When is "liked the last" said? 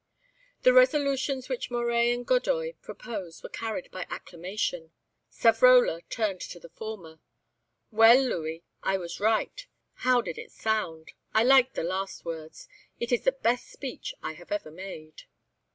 11.43-12.25